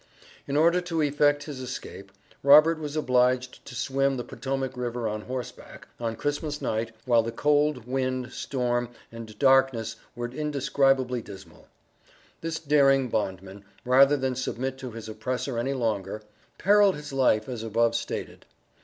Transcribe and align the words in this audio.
In 0.47 0.57
order 0.57 0.81
to 0.81 1.03
effect 1.03 1.43
his 1.43 1.59
escape, 1.59 2.11
Robert 2.41 2.79
was 2.79 2.95
obliged 2.95 3.63
to 3.67 3.75
swim 3.75 4.17
the 4.17 4.23
Potomac 4.23 4.75
river 4.75 5.07
on 5.07 5.21
horseback, 5.21 5.87
on 5.99 6.15
Christmas 6.15 6.59
night, 6.59 6.91
while 7.05 7.21
the 7.21 7.31
cold, 7.31 7.85
wind, 7.85 8.31
storm, 8.31 8.89
and 9.11 9.37
darkness 9.37 9.97
were 10.15 10.27
indescribably 10.31 11.21
dismal. 11.21 11.67
This 12.41 12.57
daring 12.57 13.09
bondman, 13.09 13.63
rather 13.85 14.17
than 14.17 14.33
submit 14.33 14.79
to 14.79 14.89
his 14.89 15.07
oppressor 15.07 15.59
any 15.59 15.73
longer, 15.75 16.23
perilled 16.57 16.95
his 16.95 17.13
life 17.13 17.47
as 17.47 17.61
above 17.61 17.93
stated. 17.93 18.47